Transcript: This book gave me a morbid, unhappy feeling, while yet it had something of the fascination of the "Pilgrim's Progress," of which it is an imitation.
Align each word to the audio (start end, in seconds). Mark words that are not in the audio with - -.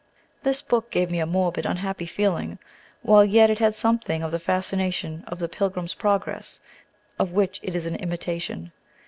This 0.41 0.63
book 0.63 0.89
gave 0.89 1.11
me 1.11 1.19
a 1.19 1.27
morbid, 1.27 1.63
unhappy 1.63 2.07
feeling, 2.07 2.57
while 3.03 3.23
yet 3.23 3.51
it 3.51 3.59
had 3.59 3.75
something 3.75 4.23
of 4.23 4.31
the 4.31 4.39
fascination 4.39 5.23
of 5.27 5.37
the 5.37 5.47
"Pilgrim's 5.47 5.93
Progress," 5.93 6.59
of 7.19 7.33
which 7.33 7.59
it 7.61 7.75
is 7.75 7.85
an 7.85 7.97
imitation. 7.97 8.71